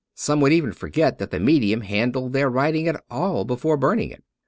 [0.15, 4.23] Some would even forget that the medium handled their writing at all before burning it.